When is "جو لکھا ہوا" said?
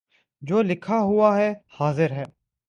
0.41-1.37